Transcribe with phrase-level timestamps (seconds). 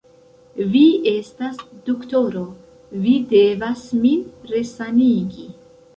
[0.75, 0.79] Vi
[1.11, 2.43] estas doktoro,
[3.05, 5.47] vi devas min resanigi.